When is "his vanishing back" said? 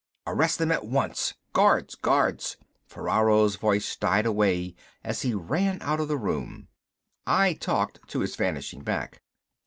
8.21-9.21